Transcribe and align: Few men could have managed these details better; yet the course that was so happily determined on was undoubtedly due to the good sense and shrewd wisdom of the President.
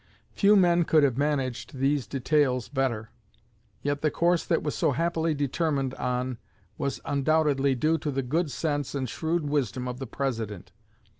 Few 0.31 0.55
men 0.55 0.83
could 0.83 1.03
have 1.03 1.15
managed 1.15 1.75
these 1.77 2.07
details 2.07 2.69
better; 2.69 3.11
yet 3.83 4.01
the 4.01 4.09
course 4.09 4.43
that 4.43 4.63
was 4.63 4.73
so 4.73 4.93
happily 4.93 5.35
determined 5.35 5.93
on 5.93 6.39
was 6.75 6.99
undoubtedly 7.05 7.75
due 7.75 7.99
to 7.99 8.09
the 8.09 8.23
good 8.23 8.49
sense 8.49 8.95
and 8.95 9.07
shrewd 9.07 9.47
wisdom 9.47 9.87
of 9.87 9.99
the 9.99 10.07
President. 10.07 10.71